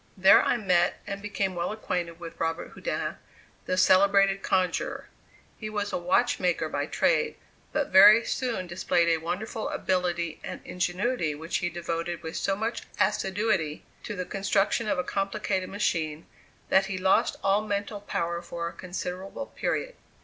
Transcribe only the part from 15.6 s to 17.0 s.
machine, that he